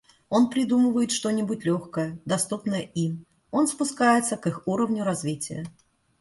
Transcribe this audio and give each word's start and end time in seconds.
Он 0.29 0.49
придумывает 0.49 1.11
что-нибудь 1.11 1.63
легкое, 1.63 2.17
доступное 2.25 2.79
им, 2.81 3.27
он 3.51 3.67
спускается 3.67 4.35
к 4.35 4.47
их 4.47 4.67
уровню 4.67 5.03
развития. 5.03 5.67